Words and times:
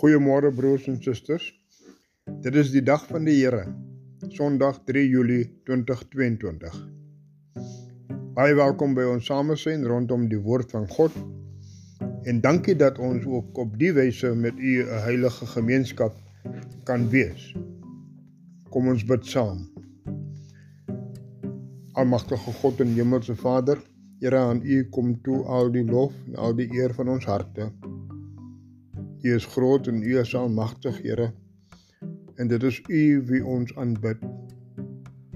Goeiemôre 0.00 0.48
broers 0.56 0.86
en 0.88 0.94
susters. 1.04 1.50
Dit 2.40 2.54
is 2.56 2.70
die 2.72 2.80
dag 2.80 3.02
van 3.04 3.26
die 3.28 3.34
Here. 3.36 3.66
Sondag 4.32 4.78
3 4.88 5.02
Julie 5.04 5.42
2022. 5.68 6.78
Baie 8.38 8.54
welkom 8.56 8.94
by 8.96 9.04
ons 9.10 9.28
samesyn 9.28 9.84
rondom 9.84 10.24
die 10.30 10.38
woord 10.40 10.72
van 10.72 10.86
God. 10.94 11.18
En 12.24 12.40
dankie 12.40 12.78
dat 12.80 12.96
ons 12.96 13.28
ook 13.28 13.60
op 13.60 13.76
die 13.82 13.92
wyse 13.92 14.32
met 14.32 14.56
u 14.56 14.78
'n 14.86 15.04
heilige 15.04 15.50
gemeenskap 15.52 16.16
kan 16.88 17.04
wees. 17.12 17.52
Kom 18.72 18.88
ons 18.88 19.04
bid 19.04 19.26
saam. 19.26 19.68
Almagtige 21.92 22.56
God 22.62 22.80
en 22.80 22.96
Hemelse 22.96 23.36
Vader, 23.36 23.76
Here 24.20 24.36
aan 24.36 24.64
u 24.64 24.88
kom 24.88 25.20
toe 25.22 25.44
al 25.44 25.70
die 25.70 25.84
lof 25.84 26.12
en 26.26 26.36
al 26.36 26.56
die 26.56 26.72
eer 26.72 26.94
van 26.94 27.08
ons 27.08 27.24
harte. 27.24 27.72
U 29.22 29.34
is 29.34 29.44
groot 29.46 29.86
en 29.86 30.02
U 30.02 30.18
is 30.18 30.34
almagtig, 30.34 31.02
Here. 31.02 31.32
En 32.36 32.48
dit 32.48 32.62
is 32.62 32.80
U 32.88 33.22
wie 33.28 33.40
ons 33.44 33.74
aanbid. 33.76 34.22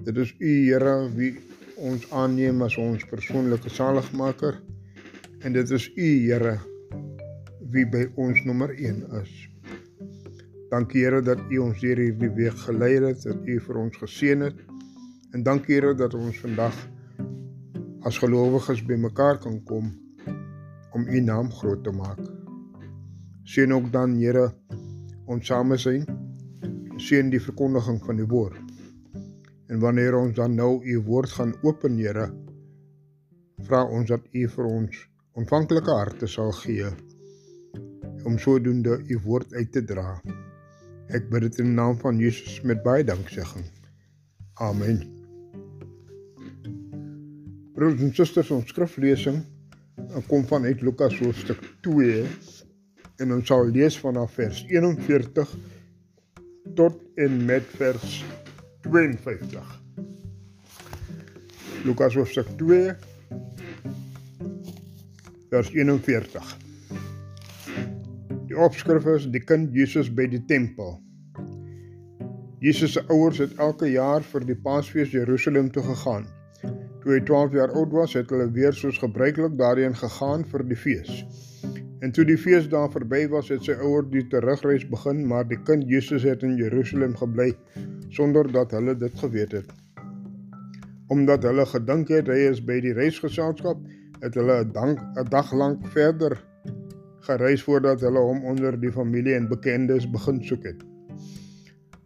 Dit 0.06 0.16
is 0.16 0.30
U, 0.38 0.52
Here, 0.70 0.94
wie 1.12 1.34
ons 1.76 2.06
aanneem 2.12 2.62
as 2.64 2.78
ons 2.80 3.04
persoonlike 3.10 3.68
saligmaker. 3.68 4.56
En 5.44 5.52
dit 5.52 5.70
is 5.70 5.88
U, 5.92 6.06
Here, 6.24 6.54
wie 7.74 7.84
by 7.84 8.06
ons 8.16 8.40
nommer 8.48 8.72
1 8.72 9.02
is. 9.20 9.34
Dankie 10.72 11.04
Here 11.04 11.20
dat 11.22 11.42
U 11.50 11.60
ons 11.66 11.82
hier 11.84 12.00
hierdie 12.00 12.32
week 12.38 12.56
gelei 12.64 12.94
het, 13.04 13.20
dat 13.26 13.44
U 13.44 13.58
vir 13.66 13.80
ons 13.82 13.98
geseën 14.00 14.46
het. 14.48 14.62
En 15.36 15.44
dankie 15.44 15.76
Here 15.76 15.92
dat 15.98 16.16
ons 16.16 16.40
vandag 16.40 16.78
as 18.08 18.16
gelowiges 18.22 18.80
bymekaar 18.88 19.42
kan 19.44 19.60
kom 19.68 19.92
om 20.96 21.04
U 21.04 21.20
naam 21.20 21.52
groot 21.52 21.84
te 21.84 21.92
maak. 21.92 22.33
Seën 23.44 23.72
ook 23.72 23.90
dan 23.92 24.16
Here 24.16 24.48
ons 25.28 25.46
same 25.46 25.76
sien. 25.76 26.04
Seën 26.96 27.28
die 27.30 27.42
verkondiging 27.42 28.00
van 28.04 28.16
die 28.16 28.28
woord. 28.28 28.60
En 29.68 29.80
wanneer 29.80 30.16
ons 30.16 30.36
dan 30.36 30.54
nou 30.56 30.78
u 30.84 30.98
woord 31.04 31.32
gaan 31.36 31.52
open, 31.62 31.98
Here, 32.00 32.30
vra 33.68 33.84
ons 33.84 34.08
dat 34.08 34.24
u 34.32 34.46
vir 34.48 34.68
ons 34.68 35.02
ontvanklike 35.34 35.92
harte 35.92 36.28
sal 36.30 36.52
gee 36.62 36.88
om 38.24 38.38
sodoende 38.40 38.98
u 39.08 39.18
woord 39.24 39.52
uit 39.52 39.72
te 39.72 39.82
dra. 39.84 40.14
Ek 41.12 41.28
bid 41.28 41.44
dit 41.44 41.58
in 41.60 41.72
die 41.72 41.76
naam 41.76 41.98
van 42.00 42.20
Jesus 42.20 42.62
met 42.64 42.80
baie 42.84 43.04
danksegging. 43.04 43.66
Amen. 44.64 45.02
Broers 47.74 48.00
en 48.00 48.14
susters, 48.14 48.52
ons 48.54 48.70
skriflesing 48.72 49.42
kom 50.28 50.44
van 50.46 50.64
uit 50.64 50.80
Lukas 50.82 51.18
hoofstuk 51.20 51.60
2 51.84 52.22
en 53.22 53.32
ons 53.36 53.46
sal 53.46 53.68
lees 53.70 53.96
vanaf 54.00 54.34
vers 54.38 54.64
41 54.70 55.54
tot 56.74 56.98
en 57.20 57.38
met 57.46 57.66
vers 57.78 58.24
52. 58.88 59.80
Lukas 61.84 62.16
hoofstuk 62.18 62.48
2 62.58 62.94
vers 65.52 65.70
41. 65.70 66.52
Die 68.48 68.58
opskrif 68.58 69.06
is 69.14 69.28
die 69.30 69.42
kind 69.42 69.74
Jesus 69.76 70.10
by 70.10 70.26
die 70.30 70.42
tempel. 70.50 70.96
Jesus 72.64 72.96
se 72.96 73.02
ouers 73.12 73.38
het 73.42 73.54
elke 73.60 73.90
jaar 73.92 74.24
vir 74.24 74.46
die 74.48 74.56
Paasfees 74.56 75.12
Jerusalem 75.12 75.68
toe 75.70 75.84
gegaan. 75.84 76.24
Toe 77.02 77.12
hy 77.12 77.20
12 77.28 77.58
jaar 77.58 77.74
oud 77.76 77.92
was, 77.92 78.14
het 78.16 78.30
hulle 78.32 78.48
weer 78.56 78.72
soos 78.72 78.98
gebruiklik 79.02 79.58
daarheen 79.60 79.92
gegaan 79.98 80.46
vir 80.48 80.64
die 80.70 80.78
fees. 80.78 81.24
En 82.04 82.12
toe 82.12 82.24
die 82.28 82.36
feesdae 82.36 82.88
verby 82.92 83.22
was, 83.32 83.48
het 83.48 83.64
sy 83.64 83.74
ouers 83.80 84.10
die 84.12 84.26
terugreis 84.28 84.82
begin, 84.90 85.22
maar 85.30 85.46
die 85.48 85.56
kind 85.64 85.86
Jesus 85.88 86.26
het 86.28 86.42
in 86.44 86.58
Jerusalem 86.60 87.14
gebly 87.16 87.54
sonder 88.12 88.50
dat 88.52 88.74
hulle 88.76 88.92
dit 89.00 89.14
geweet 89.22 89.54
het. 89.56 89.70
Omdat 91.08 91.46
hulle 91.48 91.64
gedink 91.70 92.12
het 92.12 92.28
hy 92.28 92.42
is 92.50 92.60
by 92.60 92.76
die 92.84 92.92
reisgeselskap, 92.98 93.80
het 94.20 94.36
hulle 94.36 94.58
'n 94.64 94.72
dank 94.76 95.00
'n 95.00 95.30
dag 95.32 95.52
lank 95.52 95.86
verder 95.96 96.36
gereis 97.24 97.62
voordat 97.64 98.00
hulle 98.04 98.20
hom 98.20 98.44
onder 98.52 98.76
die 98.80 98.92
familie 98.92 99.34
en 99.34 99.48
bekendes 99.48 100.04
begin 100.10 100.42
soek 100.44 100.64
het. 100.64 100.80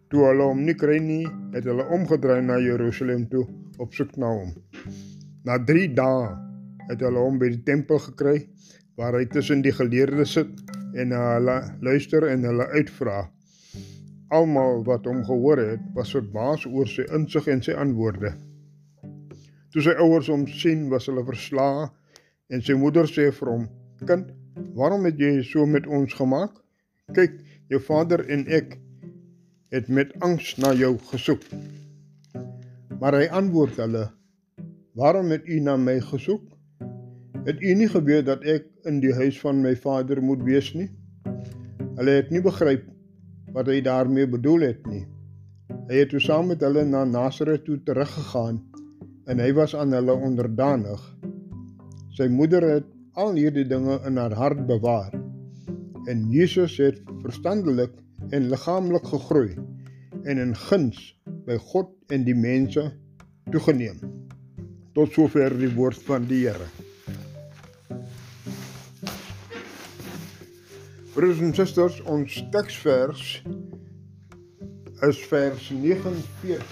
Toe 0.09 0.25
hulle 0.30 0.42
hom 0.42 0.62
nie 0.65 0.75
kry 0.75 0.98
nie, 0.98 1.26
het 1.53 1.65
hulle 1.65 1.84
omgedraai 1.91 2.42
na 2.42 2.59
Jerusalem 2.59 3.28
toe 3.28 3.47
op 3.78 3.94
soek 3.94 4.16
na 4.16 4.30
hom. 4.30 4.54
Na 5.44 5.59
3 5.59 5.94
dae 5.94 6.38
het 6.88 7.00
hulle 7.00 7.19
hom 7.19 7.38
by 7.38 7.48
die 7.48 7.62
tempel 7.62 7.98
gekry 7.98 8.47
waar 8.98 9.14
hy 9.14 9.28
tussen 9.31 9.60
die 9.62 9.72
geleerdes 9.75 10.32
sit 10.34 10.50
en 10.98 11.12
hulle 11.14 11.56
luister 11.86 12.25
en 12.26 12.42
hulle 12.48 12.66
uitvra. 12.75 13.20
Almal 14.34 14.82
wat 14.88 15.06
hom 15.06 15.20
gehoor 15.25 15.60
het, 15.62 15.84
was 15.94 16.10
verbaas 16.16 16.64
oor 16.66 16.88
sy 16.91 17.06
insig 17.14 17.47
en 17.53 17.62
sy 17.62 17.76
antwoorde. 17.78 18.32
Toe 19.72 19.84
sy 19.84 19.94
ouers 20.03 20.28
hom 20.32 20.48
sien, 20.50 20.88
was 20.91 21.06
hulle 21.06 21.22
verslae 21.28 21.86
en 22.50 22.64
sy 22.64 22.75
moeder 22.81 23.06
sê 23.06 23.28
vir 23.36 23.53
hom: 23.53 23.69
"Kind, 24.09 24.32
waarom 24.75 25.06
het 25.06 25.20
jy 25.22 25.44
so 25.47 25.66
met 25.66 25.86
ons 25.86 26.15
gemaak? 26.19 26.59
Kyk, 27.15 27.38
jou 27.70 27.80
vader 27.80 28.25
en 28.26 28.47
ek 28.48 28.78
het 29.70 29.88
met 29.88 30.10
angs 30.20 30.56
na 30.59 30.72
jou 30.75 30.97
gesoek." 31.12 31.44
Maar 32.98 33.20
hy 33.20 33.28
antwoord 33.30 33.78
hulle: 33.78 34.09
"Waarom 34.98 35.30
het 35.30 35.47
u 35.47 35.60
na 35.60 35.76
my 35.76 36.00
gesoek? 36.00 36.42
Het 37.47 37.62
u 37.62 37.75
nie 37.75 37.88
geweet 37.88 38.26
dat 38.26 38.42
ek 38.44 38.66
in 38.87 39.00
die 39.03 39.15
huis 39.15 39.39
van 39.41 39.62
my 39.62 39.75
vader 39.77 40.21
moet 40.22 40.43
wees 40.47 40.71
nie? 40.75 40.89
Hulle 41.99 42.19
het 42.21 42.31
nie 42.31 42.43
begryp 42.44 42.84
wat 43.55 43.71
hy 43.71 43.81
daarmee 43.83 44.28
bedoel 44.31 44.69
het 44.69 44.87
nie. 44.87 45.05
Hy 45.89 46.03
het 46.03 46.12
toe 46.12 46.21
saam 46.22 46.50
met 46.53 46.62
hulle 46.62 46.84
na 46.87 47.05
Nasaret 47.09 47.65
toe 47.66 47.78
teruggegaan 47.84 48.61
en 49.28 49.43
hy 49.43 49.50
was 49.56 49.75
aan 49.77 49.93
hulle 49.97 50.15
onderdanig. 50.15 51.00
Sy 52.16 52.28
moeder 52.33 52.65
het 52.69 52.89
al 53.19 53.34
hierdie 53.39 53.66
dinge 53.69 53.99
in 54.06 54.21
haar 54.21 54.37
hart 54.39 54.66
bewaar. 54.69 55.15
En 56.09 56.28
Jesus 56.33 56.78
het 56.81 57.00
verstandelik 57.25 57.95
en 58.31 58.49
liggaamlik 58.53 59.06
gegroei 59.10 59.56
en 60.25 60.39
in 60.39 60.55
guns 60.69 61.00
by 61.49 61.56
God 61.71 61.95
en 62.12 62.25
die 62.28 62.37
mense 62.37 62.91
toegeneem. 63.53 64.00
Tot 64.97 65.12
sover 65.15 65.56
die 65.56 65.72
woord 65.77 66.00
van 66.09 66.28
die 66.28 66.47
Here. 66.47 66.88
Broers 71.18 71.40
en 71.42 71.50
susters, 71.50 71.96
ons 72.06 72.34
teksvers 72.54 73.22
is 75.02 75.22
vers 75.26 75.64
49. 75.74 76.68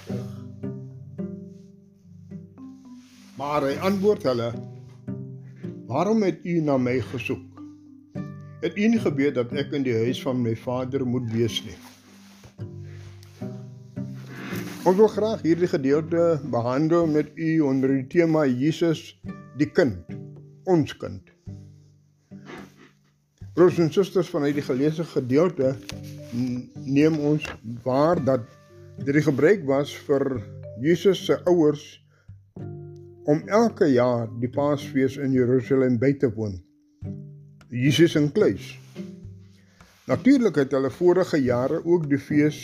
Maar 3.41 3.67
hy 3.67 3.73
antwoord 3.91 4.29
hulle: 4.31 4.53
Waarom 5.91 6.23
het 6.23 6.47
u 6.47 6.55
na 6.63 6.79
my 6.79 6.95
gesoek? 7.11 7.59
Het 8.63 8.79
u 8.79 8.89
nie 8.95 9.03
geweet 9.03 9.35
dat 9.43 9.51
ek 9.51 9.75
in 9.75 9.83
die 9.83 9.99
huis 10.07 10.23
van 10.23 10.39
my 10.47 10.55
Vader 10.63 11.03
moet 11.03 11.27
wees 11.35 11.59
nie? 11.67 11.79
Ons 14.87 14.95
wil 14.95 15.11
graag 15.11 15.43
hierdie 15.43 15.75
gedeelte 15.75 16.37
behandel 16.55 17.11
met 17.11 17.35
u 17.35 17.57
onder 17.67 17.99
die 17.99 18.07
tema 18.15 18.47
Jesus 18.47 19.09
die 19.59 19.73
kind, 19.75 20.07
ons 20.71 20.95
kind. 21.03 21.35
Broers 23.57 23.79
en 23.81 23.89
susters 23.89 24.29
van 24.29 24.45
hierdie 24.45 24.65
geleesde 24.67 25.05
gedeelte 25.09 25.71
neem 26.85 27.15
ons 27.25 27.45
waar 27.87 28.19
dat 28.21 28.43
dit 29.07 29.17
gebruik 29.25 29.63
was 29.65 29.95
vir 30.05 30.27
Jesus 30.85 31.23
se 31.25 31.39
ouers 31.49 31.85
om 33.25 33.41
elke 33.49 33.89
jaar 33.89 34.27
die 34.43 34.51
Paasfees 34.53 35.17
in 35.17 35.33
Jerusalem 35.33 35.97
by 35.97 36.13
te 36.21 36.29
woon. 36.35 36.59
Jesus 37.73 38.19
in 38.21 38.29
kluis. 38.37 38.75
Natuurlik 40.05 40.61
het 40.61 40.77
hulle 40.77 40.93
vorige 40.93 41.41
jare 41.41 41.81
ook 41.81 42.05
die 42.13 42.21
fees 42.21 42.61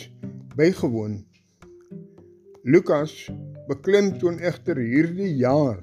bygewoon. 0.53 1.23
Lukas 2.69 3.17
beklemtoon 3.65 4.37
egter 4.45 4.77
hierdie 4.77 5.33
jaar 5.41 5.81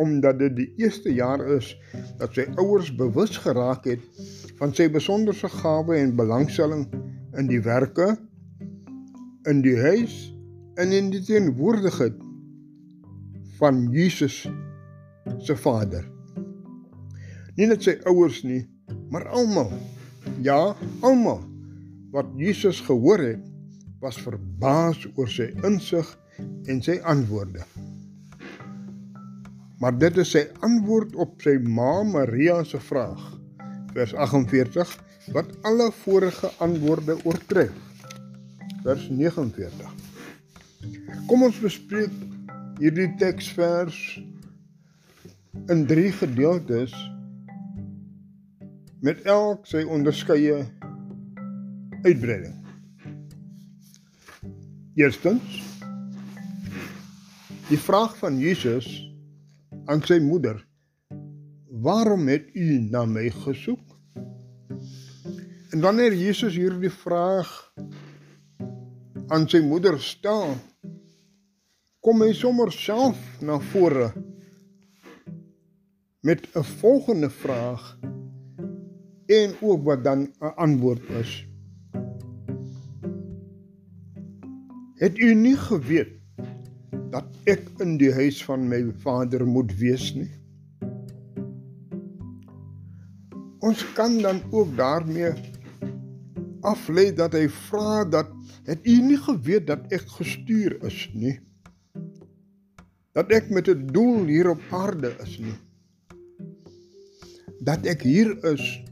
omdat 0.00 0.40
dit 0.40 0.56
die 0.56 0.68
eerste 0.80 1.12
jaar 1.12 1.42
is 1.56 1.74
dat 2.20 2.34
sy 2.36 2.46
ouers 2.60 2.90
bewus 2.96 3.36
geraak 3.44 3.86
het 3.88 4.02
van 4.60 4.72
sy 4.76 4.88
besonderse 4.92 5.48
gawe 5.60 5.96
en 5.96 6.16
belangstelling 6.16 6.88
in 7.38 7.50
die 7.50 7.60
werke 7.64 8.14
in 9.48 9.62
die 9.64 9.76
huis 9.80 10.14
en 10.80 10.92
in 10.92 11.10
die 11.12 11.22
teenwoordigheid 11.24 12.16
van 13.60 13.86
Jesus 13.92 14.42
se 15.40 15.56
Vader. 15.56 16.04
Nie 17.56 17.68
net 17.68 17.84
sy 17.84 17.96
ouers 18.08 18.40
nie, 18.44 18.62
maar 19.12 19.26
almal. 19.28 19.72
Ja, 20.44 20.74
almal 21.04 21.42
wat 22.14 22.32
Jesus 22.40 22.80
gehoor 22.84 23.22
het, 23.22 23.44
was 24.00 24.18
verbaas 24.20 25.04
oor 25.14 25.28
sy 25.28 25.50
insig 25.66 26.08
en 26.68 26.80
sy 26.82 26.96
antwoorde. 27.06 27.62
Maar 29.80 29.96
dit 29.96 30.18
is 30.20 30.34
sy 30.34 30.42
antwoord 30.66 31.14
op 31.16 31.40
sy 31.40 31.54
ma 31.64 32.02
Maria 32.04 32.58
se 32.68 32.80
vraag. 32.84 33.20
Vers 33.94 34.12
48 34.14 34.92
wat 35.32 35.54
alle 35.64 35.88
vorige 36.02 36.50
antwoorde 36.60 37.16
oortref. 37.24 37.72
Vers 38.84 39.08
49. 39.08 39.94
Kom 41.28 41.46
ons 41.48 41.62
bespreek 41.64 42.12
hierdie 42.80 43.08
teksvers 43.20 43.96
in 45.72 45.86
drie 45.88 46.12
gedeeltes 46.12 46.92
met 49.00 49.24
elk 49.28 49.64
sy 49.68 49.84
onderskeie 49.88 50.62
uitbreiding. 52.04 52.56
Eerstens 55.00 55.60
die 57.70 57.78
vraag 57.80 58.16
van 58.20 58.36
Jesus 58.40 59.09
aan 59.90 60.02
sy 60.06 60.20
moeder: 60.22 60.60
"Waarom 61.82 62.28
het 62.28 62.50
u 62.54 62.78
na 62.78 63.04
my 63.04 63.30
gesoek?" 63.30 63.86
En 65.70 65.80
wanneer 65.80 66.14
Jesus 66.14 66.54
hierdie 66.54 66.90
vraag 66.90 67.50
aan 69.28 69.48
sy 69.48 69.60
moeder 69.62 69.98
stel, 70.02 70.54
kom 72.00 72.22
hy 72.22 72.32
sommer 72.34 72.72
self 72.74 73.18
na 73.42 73.58
vore 73.72 74.12
met 76.22 76.46
'n 76.54 76.64
volgende 76.80 77.30
vraag 77.30 77.98
en 79.26 79.54
ook 79.60 79.84
wat 79.84 80.04
dan 80.04 80.20
'n 80.40 80.54
antwoord 80.56 81.10
is. 81.22 81.46
Het 84.94 85.18
u 85.18 85.34
nie 85.34 85.56
geweet 85.56 86.19
dat 87.10 87.26
ek 87.50 87.64
in 87.82 87.96
die 87.98 88.12
huis 88.14 88.38
van 88.46 88.68
my 88.70 88.80
Vader 89.02 89.42
moet 89.46 89.72
wees 89.80 90.10
nie? 90.14 90.30
Ons 93.60 93.82
kan 93.96 94.16
dan 94.22 94.40
ook 94.50 94.76
daarmee 94.78 95.32
aflei 96.66 97.10
dat 97.16 97.34
hy 97.36 97.46
vra 97.68 98.04
dat 98.08 98.30
het 98.68 98.86
u 98.86 99.00
nie 99.04 99.18
geweet 99.20 99.66
dat 99.68 99.90
ek 99.92 100.06
gestuur 100.18 100.78
is 100.86 101.00
nie? 101.12 101.38
Dat 103.16 103.32
ek 103.34 103.50
met 103.50 103.68
'n 103.68 103.90
doel 103.92 104.24
hier 104.30 104.50
op 104.50 104.62
aarde 104.70 105.12
is 105.22 105.38
nie? 105.38 105.58
Dat 107.60 107.84
ek 107.84 108.02
hier 108.02 108.32
is 108.44 108.84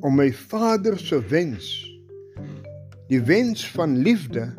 om 0.00 0.14
my 0.16 0.32
Vader 0.32 0.98
se 0.98 1.18
wens, 1.28 1.66
die 3.08 3.20
wens 3.20 3.70
van 3.70 3.98
liefde 3.98 4.54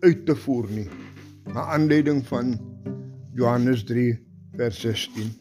uit 0.00 0.26
te 0.26 0.36
voer 0.36 0.66
nie. 0.70 1.01
Na 1.46 1.66
aanleiding 1.74 2.26
van 2.26 2.54
Johannes 3.34 3.84
3 3.84 4.18
vers 4.56 4.80
16. 4.80 5.32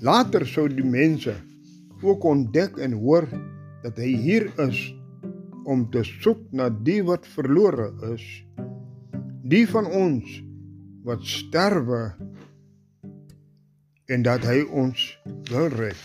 Later 0.00 0.46
sou 0.46 0.66
die 0.68 0.84
mense 0.84 1.34
ook 2.02 2.24
ontdek 2.24 2.76
en 2.76 2.92
hoor 2.92 3.24
dat 3.82 3.96
hy 3.96 4.12
hier 4.20 4.48
is 4.60 4.80
om 5.64 5.86
te 5.90 6.04
soek 6.04 6.42
na 6.52 6.68
die 6.68 7.00
wat 7.06 7.26
verlore 7.26 7.88
is. 8.12 8.24
Die 9.46 9.64
van 9.70 9.86
ons 9.86 10.42
wat 11.06 11.24
sterwe 11.26 12.10
en 14.06 14.22
dat 14.26 14.44
hy 14.46 14.60
ons 14.70 15.08
wil 15.50 15.70
red. 15.74 15.98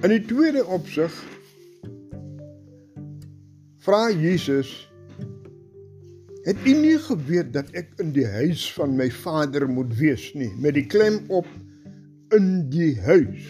In 0.00 0.12
die 0.12 0.22
tweede 0.24 0.62
opsig 0.66 1.14
vra 3.84 4.06
Jesus 4.10 4.89
Het 6.40 6.56
u 6.64 6.72
nie 6.72 6.98
geweet 6.98 7.52
dat 7.52 7.68
ek 7.76 7.98
in 8.00 8.14
die 8.16 8.24
huis 8.24 8.62
van 8.72 8.94
my 8.96 9.10
Vader 9.12 9.66
moet 9.68 9.90
wees 9.98 10.30
nie 10.32 10.48
met 10.56 10.72
die 10.78 10.86
klem 10.88 11.18
op 11.28 11.48
in 12.32 12.46
die 12.72 12.94
huis. 13.04 13.44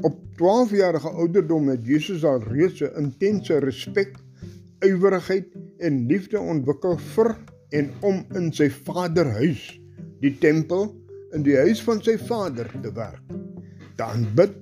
Op 0.00 0.16
12 0.40 0.70
jarige 0.78 1.10
ouderdom 1.12 1.68
het 1.68 1.84
Jesus 1.84 2.24
al 2.24 2.40
reeds 2.48 2.80
'n 2.80 2.96
intense 3.02 3.58
respek, 3.60 4.16
ywerigheid 4.80 5.52
en 5.84 6.06
liefde 6.08 6.40
ontwikkel 6.40 6.96
vir 6.96 7.36
en 7.76 7.90
om 8.00 8.24
in 8.34 8.52
sy 8.52 8.70
Vader 8.70 9.28
huis, 9.44 9.80
die 10.20 10.38
tempel, 10.38 10.88
in 11.36 11.42
die 11.42 11.56
huis 11.56 11.82
van 11.82 12.00
sy 12.02 12.16
Vader 12.16 12.70
te 12.82 12.92
werk. 12.92 13.22
Te 13.96 14.04
aanbid 14.04 14.56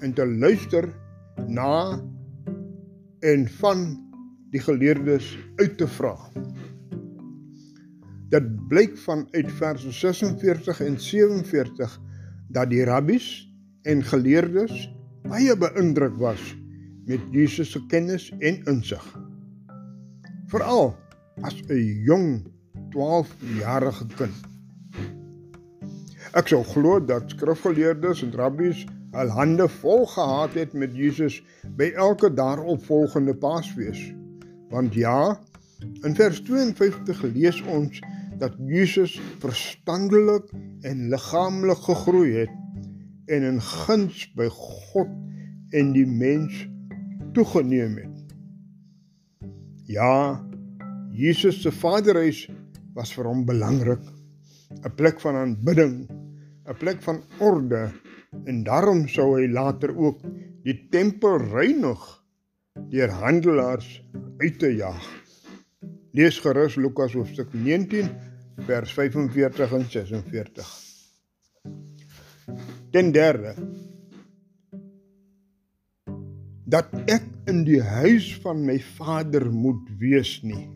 en 0.00 0.12
te 0.12 0.26
luister 0.26 0.88
na 1.46 2.00
en 3.20 3.48
van 3.60 4.11
die 4.52 4.60
geleerdes 4.60 5.32
uit 5.56 5.76
te 5.80 5.88
vra. 5.88 6.14
Dit 8.32 8.48
blyk 8.68 8.96
van 9.04 9.26
uit 9.32 9.50
verse 9.58 9.92
46 9.92 10.80
en 10.84 11.00
47 11.00 11.98
dat 12.52 12.70
die 12.70 12.84
rabbies 12.84 13.28
en 13.88 14.04
geleerdes 14.04 14.86
baie 15.28 15.56
beïndruk 15.56 16.16
was 16.20 16.42
met 17.08 17.20
Jesus 17.32 17.72
se 17.72 17.80
kennis 17.88 18.30
en 18.38 18.60
insig. 18.70 19.04
Veral 20.52 20.92
as 21.42 21.56
'n 21.68 22.04
jong 22.06 22.44
12-jarige 22.92 24.06
kind. 24.16 24.38
Ek 26.32 26.48
sou 26.48 26.62
glo 26.64 27.00
dat 27.00 27.30
skrifgeleerdes 27.30 28.22
en 28.22 28.32
rabbies 28.36 28.86
al 29.12 29.28
hande 29.28 29.68
vol 29.68 30.06
gehad 30.06 30.54
het 30.54 30.72
met 30.72 30.96
Jesus 30.96 31.42
by 31.76 31.92
elke 31.96 32.34
daaropvolgende 32.34 33.34
Paasfees. 33.34 34.12
Want 34.72 34.94
ja, 34.96 35.36
in 36.02 36.14
vers 36.16 36.40
52 36.48 37.22
lees 37.34 37.60
ons 37.68 38.00
dat 38.40 38.54
Jesus 38.66 39.18
verstandelik 39.42 40.48
en 40.88 41.08
liggaamlik 41.12 41.82
gegroei 41.86 42.30
het 42.40 42.54
en 43.30 43.44
in 43.46 43.60
guns 43.60 44.24
by 44.38 44.48
God 44.48 45.12
en 45.76 45.92
die 45.92 46.06
mens 46.08 46.64
toegeneem 47.36 47.98
het. 48.00 48.16
Ja, 49.92 50.40
Jesus 51.12 51.60
se 51.62 51.72
vaderhuis 51.72 52.46
was 52.96 53.12
vir 53.12 53.28
hom 53.28 53.44
belangrik, 53.44 54.02
'n 54.72 54.94
plek 54.96 55.20
van 55.20 55.36
aanbidding, 55.36 56.08
'n 56.64 56.78
plek 56.80 57.02
van 57.02 57.22
orde 57.38 57.90
en 58.44 58.64
daarom 58.64 59.08
sou 59.08 59.36
hy 59.36 59.46
later 59.52 59.92
ook 59.96 60.24
die 60.64 60.88
tempel 60.90 61.36
reinig 61.52 62.00
deur 62.88 63.10
handelaars 63.10 64.00
uit 64.42 64.58
te 64.58 64.72
jaag. 64.74 65.04
Lees 66.18 66.38
gerus 66.42 66.74
Lukas 66.74 67.14
hoofstuk 67.14 67.52
19 67.54 68.08
vers 68.66 68.92
45 68.92 69.72
en 69.78 69.84
46. 69.90 70.72
Den 72.90 73.12
derde 73.14 73.54
dat 76.72 76.88
ek 77.12 77.24
in 77.50 77.62
die 77.68 77.82
huis 77.84 78.30
van 78.42 78.64
my 78.66 78.78
Vader 78.96 79.44
moet 79.52 79.90
wees 80.00 80.38
nie. 80.42 80.66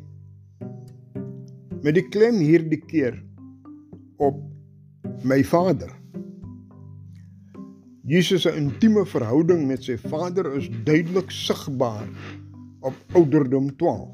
Met 1.83 1.97
die 1.97 2.05
klem 2.13 2.39
hierdie 2.43 2.83
keer 2.87 3.17
op 4.23 4.43
my 5.27 5.41
Vader. 5.47 5.91
Jesus 8.07 8.45
se 8.45 8.53
intieme 8.55 9.07
verhouding 9.09 9.65
met 9.67 9.89
sy 9.89 9.97
Vader 9.99 10.53
is 10.59 10.69
duidelik 10.87 11.33
sigbaar 11.35 12.07
op 12.87 13.19
ouderdom 13.19 13.77
12. 13.77 14.09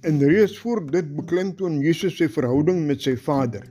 En 0.00 0.18
reeds 0.18 0.58
voor 0.58 0.82
dit 0.90 1.14
beklemtoon 1.16 1.78
Jesus 1.82 2.16
sy 2.18 2.28
verhouding 2.30 2.84
met 2.86 3.02
sy 3.02 3.14
Vader. 3.18 3.64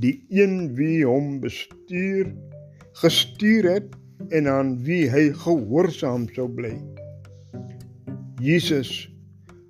Die 0.00 0.24
een 0.32 0.72
wie 0.76 1.04
hom 1.06 1.38
bestuur, 1.40 2.32
gestuur 3.04 3.68
het 3.70 3.94
en 4.32 4.48
aan 4.48 4.74
wie 4.86 5.04
hy 5.12 5.28
gehoorsaam 5.44 6.26
sou 6.32 6.48
bly. 6.48 6.74
Jesus 8.42 9.08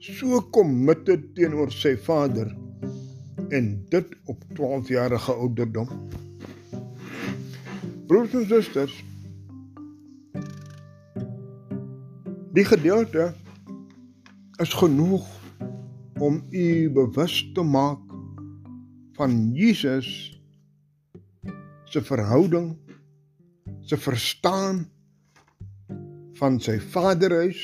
so 0.02 0.40
committed 0.54 1.28
teenoor 1.36 1.70
sy 1.74 1.94
Vader 2.06 2.50
en 3.52 3.74
dit 3.92 4.14
op 4.30 4.42
12 4.56 4.88
jarige 4.94 5.34
ouderdom. 5.34 5.90
Broers 8.08 8.34
en 8.34 8.46
susters, 8.48 8.94
Die 12.52 12.64
gedeelte 12.64 13.34
is 14.60 14.72
genoeg 14.76 15.24
om 16.20 16.42
u 16.50 16.90
bewus 16.92 17.50
te 17.54 17.62
maak 17.62 18.00
van 19.16 19.54
Jesus 19.56 20.08
se 21.84 22.02
verhouding, 22.02 22.76
se 23.80 23.96
verstaan 23.96 24.84
van 26.36 26.58
sy 26.60 26.76
vaderhuis, 26.92 27.62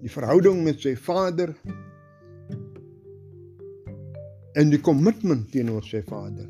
die 0.00 0.12
verhouding 0.12 0.62
met 0.64 0.80
sy 0.80 0.94
vader 0.96 1.52
en 4.56 4.72
die 4.72 4.80
kommitment 4.80 5.50
teenoor 5.52 5.84
sy 5.84 6.00
vader. 6.08 6.48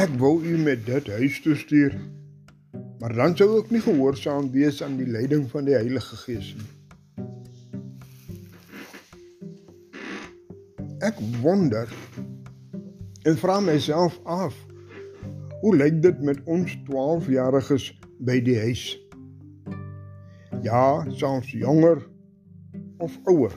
Ek 0.00 0.16
wou 0.16 0.38
u 0.40 0.56
met 0.64 0.86
dit 0.88 1.12
huis 1.12 1.42
toe 1.44 1.58
stuur 1.60 1.98
Maar 3.00 3.14
dan 3.16 3.36
sou 3.36 3.54
ek 3.62 3.70
nie 3.72 3.80
gehoorsaam 3.80 4.50
wees 4.52 4.82
aan 4.84 4.98
die 5.00 5.08
leiding 5.08 5.46
van 5.50 5.64
die 5.64 5.76
Heilige 5.76 6.16
Gees 6.20 6.52
nie. 6.58 6.68
Ek 11.00 11.16
wonder 11.40 11.88
en 13.24 13.38
vra 13.40 13.56
myself 13.64 14.20
af 14.28 14.56
Hoe 15.60 15.76
lyk 15.76 15.98
dit 16.02 16.20
met 16.24 16.38
ons 16.48 16.72
12-jariges 16.86 17.90
by 18.24 18.38
die 18.40 18.56
huis? 18.62 18.84
Ja, 20.64 21.04
soms 21.20 21.50
jonger 21.52 22.00
of 23.04 23.18
ouer. 23.28 23.52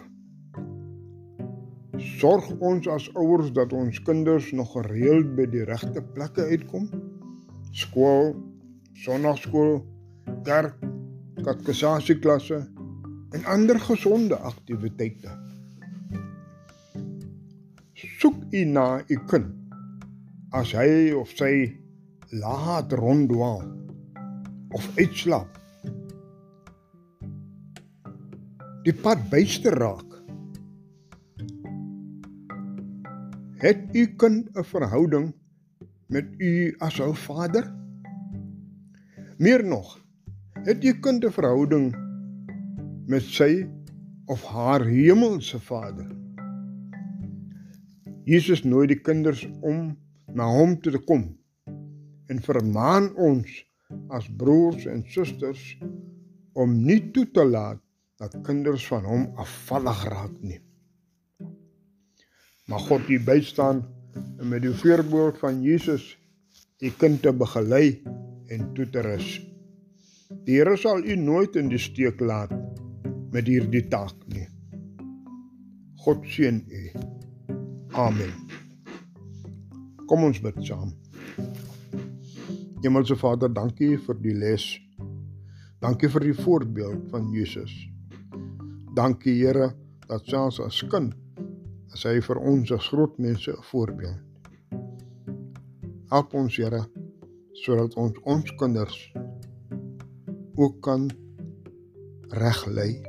Sorg 2.20 2.50
ons 2.60 2.90
as 2.92 3.08
ouers 3.16 3.54
dat 3.56 3.72
ons 3.72 4.02
kinders 4.04 4.50
nog 4.52 4.76
gereeld 4.76 5.32
by 5.40 5.48
die 5.52 5.64
regte 5.70 6.04
plekke 6.16 6.44
uitkom? 6.52 6.90
Skool, 7.72 8.34
sonnaarskool, 9.04 9.82
kerk, 10.48 10.78
katekesasieklasse 11.44 12.60
en 13.36 13.46
ander 13.52 13.80
gesonde 13.84 14.38
aktiwiteite. 14.38 15.34
Soek 18.20 18.40
u 18.52 18.64
na 18.72 18.86
u 19.08 19.18
kind 19.28 19.52
as 20.56 20.72
hy 20.78 21.12
of 21.18 21.34
sy 21.36 21.74
laat 22.40 22.94
ronddwaal 22.96 23.66
of 24.78 24.88
uitslaap. 24.96 25.60
Die 28.84 28.96
pad 29.04 29.30
byste 29.32 29.72
raak 29.76 30.14
Het 33.64 33.96
u 33.96 34.04
kind 34.20 34.50
'n 34.52 34.64
verhouding 34.64 35.32
met 36.08 36.28
u 36.38 36.76
as 36.80 37.00
'n 37.00 37.16
vader? 37.16 37.83
Meer 39.44 39.66
nog, 39.66 39.98
het 40.64 40.84
u 40.84 40.92
kind 41.04 41.26
'n 41.26 41.32
verhouding 41.36 41.88
met 43.12 43.24
sy 43.38 43.68
of 44.26 44.44
haar 44.44 44.86
hemelse 44.86 45.60
Vader? 45.60 46.08
Jesus 48.24 48.64
nooi 48.64 48.88
die 48.88 49.02
kinders 49.02 49.44
om 49.60 49.98
na 50.32 50.48
hom 50.48 50.78
te 50.80 51.02
kom 51.10 51.26
en 52.28 52.40
vermaan 52.40 53.12
ons 53.16 53.58
as 54.08 54.32
broers 54.38 54.86
en 54.86 55.04
susters 55.18 55.78
om 56.54 56.80
nie 56.86 57.12
toe 57.12 57.28
te 57.32 57.46
laat 57.46 57.82
dat 58.16 58.42
kinders 58.48 58.88
van 58.88 59.04
hom 59.04 59.28
afvallig 59.36 60.04
raak 60.16 60.40
nie. 60.40 60.62
Mag 62.66 62.88
God 62.88 63.10
u 63.10 63.20
bystaan 63.20 63.84
en 64.40 64.48
met 64.48 64.62
die 64.62 64.78
voorbeeld 64.86 65.38
van 65.38 65.62
Jesus 65.62 66.18
u 66.80 66.90
kind 66.90 67.22
te 67.22 67.34
begelei 67.34 68.04
en 68.50 68.74
toe 68.74 68.90
te 68.90 69.02
rus. 69.02 69.40
Die 70.46 70.58
Here 70.58 70.76
sal 70.78 71.04
u 71.06 71.16
nooit 71.16 71.56
in 71.56 71.70
die 71.70 71.80
steek 71.80 72.22
laat 72.22 72.52
met 73.34 73.48
hierdie 73.48 73.86
taak 73.90 74.18
nie. 74.34 74.48
God 76.04 76.26
seën 76.28 76.60
u. 76.68 76.84
Amen. 77.96 78.34
Kom 80.10 80.26
ons 80.28 80.42
bid 80.44 80.60
saam. 80.66 80.92
Hemelse 82.84 83.16
Vader, 83.16 83.54
dankie 83.54 83.96
vir 83.98 84.20
die 84.20 84.36
les. 84.36 84.66
Dankie 85.84 86.10
vir 86.12 86.28
die 86.28 86.36
voorbeeld 86.36 87.08
van 87.12 87.30
Jesus. 87.32 87.72
Dankie 88.96 89.38
Here 89.40 89.72
dat 90.10 90.28
selfs 90.28 90.60
as 90.64 90.82
kind 90.92 91.16
is 91.94 92.04
hy 92.10 92.18
vir 92.26 92.40
ons 92.42 92.72
as 92.74 92.90
groot 92.92 93.18
mense 93.22 93.52
'n 93.52 93.64
voorbeeld. 93.70 94.20
Help 96.10 96.34
ons 96.34 96.58
Here 96.58 96.84
sodat 97.54 97.94
ons 97.96 98.18
ons 98.24 98.56
kinders 98.58 98.98
ook 100.56 100.82
kan 100.82 101.10
reglei. 102.34 103.02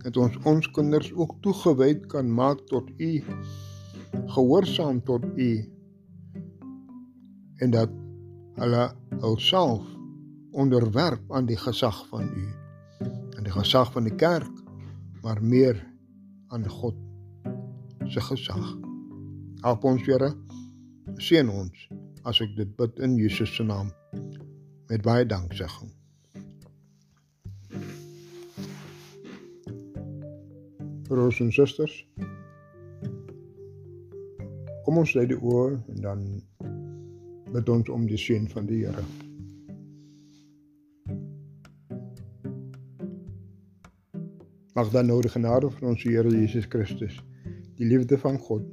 Dat 0.00 0.16
ons 0.16 0.36
ons 0.48 0.70
kinders 0.72 1.12
ook 1.12 1.36
toegewyd 1.44 2.06
kan 2.12 2.30
maak 2.32 2.62
tot 2.72 2.88
U, 2.96 3.12
gehoorsaam 4.36 5.02
tot 5.04 5.24
U 5.36 5.50
en 7.60 7.70
dat 7.70 7.92
hulle 8.56 8.86
hulself 9.20 9.84
onderwerp 10.56 11.32
aan 11.32 11.46
die 11.46 11.58
gesag 11.60 12.06
van 12.08 12.32
U, 12.32 12.46
aan 13.36 13.44
die 13.44 13.52
gesag 13.52 13.92
van 13.92 14.08
die 14.08 14.16
kerk, 14.16 14.50
maar 15.22 15.42
meer 15.44 15.76
aan 16.48 16.68
God 16.68 16.96
se 18.08 18.20
gesag. 18.20 18.76
Help 19.60 19.84
ons, 19.84 20.02
Here. 20.08 20.32
Seën 21.20 21.48
ons 21.52 21.88
as 22.24 22.40
ek 22.44 22.52
dit 22.56 22.76
bid 22.76 22.98
in 23.04 23.16
Jesus 23.16 23.52
se 23.56 23.64
naam 23.64 23.92
met 24.90 25.02
baie 25.02 25.26
danksegging. 25.26 25.92
Broers 31.08 31.40
en 31.40 31.52
susters. 31.52 31.94
Kom 34.84 35.00
ons 35.00 35.14
lê 35.14 35.24
die 35.30 35.38
oor 35.38 35.78
en 35.94 36.04
dan 36.04 36.28
bid 37.54 37.72
ons 37.72 37.90
om 37.90 38.06
die 38.06 38.20
seën 38.20 38.46
van 38.52 38.68
die 38.68 38.84
Here. 38.84 39.04
Mag 44.74 44.92
dan 44.94 45.10
die 45.10 45.32
genade 45.32 45.70
van 45.70 45.92
ons 45.94 46.04
Here 46.06 46.30
Jesus 46.30 46.68
Christus 46.70 47.18
die 47.80 47.88
liefde 47.88 48.18
van 48.20 48.36
God, 48.38 48.66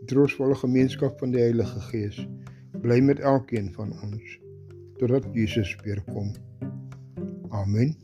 die 0.00 0.08
troostvolle 0.08 0.56
gemeenskap 0.56 1.18
van 1.20 1.34
die 1.34 1.42
Heilige 1.42 1.80
Gees 1.90 2.22
bly 2.84 3.00
met 3.00 3.20
elkeen 3.20 3.72
van 3.72 3.92
ons 4.04 4.38
totdat 5.00 5.24
Jesus 5.32 5.76
weer 5.82 6.02
kom. 6.12 6.34
Amen. 7.48 7.96